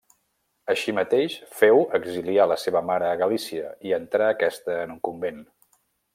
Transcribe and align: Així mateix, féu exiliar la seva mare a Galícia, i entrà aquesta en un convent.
Així 0.73 0.93
mateix, 0.99 1.35
féu 1.59 1.83
exiliar 1.99 2.47
la 2.53 2.57
seva 2.63 2.81
mare 2.89 3.11
a 3.11 3.19
Galícia, 3.21 3.69
i 3.91 3.95
entrà 4.01 4.31
aquesta 4.37 4.79
en 4.87 4.97
un 4.97 5.03
convent. 5.11 5.47